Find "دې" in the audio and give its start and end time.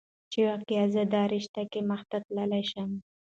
1.13-1.23